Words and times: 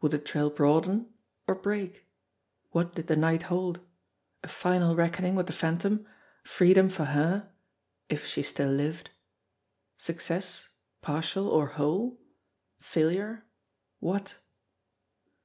Would 0.00 0.10
the 0.10 0.18
trail 0.18 0.50
broaden 0.50 1.08
or 1.46 1.54
break? 1.54 2.08
What 2.72 2.96
did 2.96 3.06
the 3.06 3.14
night 3.14 3.44
hold? 3.44 3.78
A 4.42 4.48
final 4.48 4.96
reckoning 4.96 5.36
with 5.36 5.46
the 5.46 5.52
Phantom? 5.52 6.04
Freedom 6.42 6.88
for 6.88 7.04
her 7.04 7.52
if 8.08 8.26
she 8.26 8.42
still 8.42 8.72
lived? 8.72 9.10
Success, 9.96 10.70
partial 11.00 11.46
or 11.48 11.66
whole? 11.68 12.18
Failure? 12.80 13.44
What? 14.00 14.38